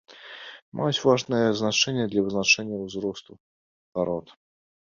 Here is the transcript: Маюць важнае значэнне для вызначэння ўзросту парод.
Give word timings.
Маюць 0.79 1.03
важнае 1.07 1.41
значэнне 1.59 2.05
для 2.15 2.21
вызначэння 2.29 2.77
ўзросту 2.87 3.33
парод. 3.93 4.37